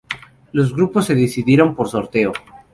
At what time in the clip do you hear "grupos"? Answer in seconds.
0.73-1.05